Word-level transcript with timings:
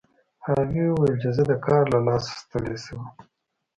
هغې 0.47 0.83
وویل 0.89 1.15
چې 1.21 1.29
زه 1.35 1.43
د 1.49 1.53
کار 1.65 1.83
له 1.93 1.99
لاسه 2.07 2.31
ستړې 2.41 2.75
شوم 2.83 3.03